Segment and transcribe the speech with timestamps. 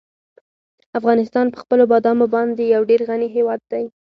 [0.99, 3.85] افغانستان په خپلو بادامو باندې یو ډېر غني هېواد دی.